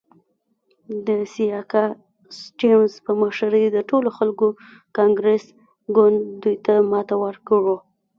د 1.07 1.09
سیاکا 1.33 1.83
سټیونز 2.39 2.93
په 3.05 3.11
مشرۍ 3.21 3.65
د 3.71 3.77
ټولو 3.89 4.09
خلکو 4.17 4.47
کانګرس 4.97 5.45
ګوند 5.95 6.19
دوی 6.41 6.57
ته 6.65 6.73
ماته 6.91 7.15
ورکړه. 7.23 7.75